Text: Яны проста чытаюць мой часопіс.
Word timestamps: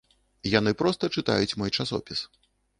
Яны 0.59 0.71
проста 0.79 1.11
чытаюць 1.17 1.57
мой 1.63 1.75
часопіс. 1.79 2.19